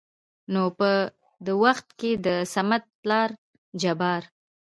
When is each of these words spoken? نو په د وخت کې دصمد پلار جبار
نو 0.53 0.63
په 0.77 0.89
د 1.45 1.47
وخت 1.63 1.87
کې 1.99 2.11
دصمد 2.25 2.83
پلار 3.01 3.29
جبار 3.81 4.23